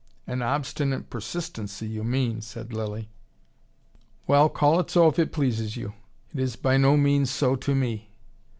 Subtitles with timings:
[0.25, 3.11] "An obstinate persistency, you mean," said Lilly.
[4.25, 5.93] "Well, call it so if it pleases you.
[6.33, 8.09] It is by no means so to me."